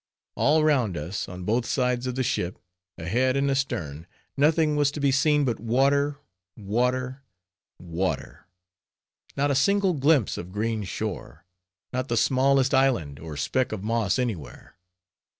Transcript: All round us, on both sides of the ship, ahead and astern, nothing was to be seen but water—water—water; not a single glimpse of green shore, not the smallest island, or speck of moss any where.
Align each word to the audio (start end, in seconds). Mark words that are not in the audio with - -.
All 0.33 0.63
round 0.63 0.97
us, 0.97 1.29
on 1.29 1.43
both 1.43 1.63
sides 1.63 2.07
of 2.07 2.15
the 2.15 2.23
ship, 2.23 2.57
ahead 2.97 3.37
and 3.37 3.51
astern, 3.51 4.07
nothing 4.35 4.75
was 4.75 4.89
to 4.93 4.99
be 4.99 5.11
seen 5.11 5.45
but 5.45 5.59
water—water—water; 5.59 7.21
not 9.37 9.51
a 9.51 9.55
single 9.55 9.93
glimpse 9.93 10.39
of 10.39 10.51
green 10.51 10.85
shore, 10.85 11.45
not 11.93 12.07
the 12.07 12.17
smallest 12.17 12.73
island, 12.73 13.19
or 13.19 13.37
speck 13.37 13.71
of 13.71 13.83
moss 13.83 14.17
any 14.17 14.35
where. 14.35 14.75